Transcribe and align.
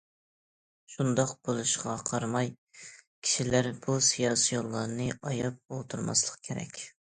شۇنداق 0.93 1.33
بولۇشىغا 1.49 1.93
قارىماي، 2.07 2.49
كىشىلەر 2.87 3.71
بۇ 3.85 3.99
سىياسىيونلارنى 4.09 5.09
ئاياپ 5.31 5.63
ئولتۇرماسلىقى 5.79 6.45
كېرەك. 6.51 6.85